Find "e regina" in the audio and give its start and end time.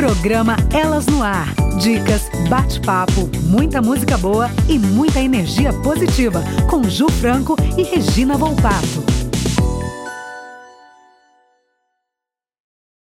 7.76-8.34